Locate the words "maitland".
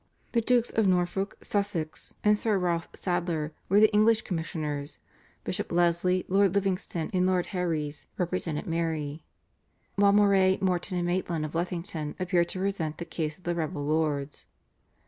11.05-11.45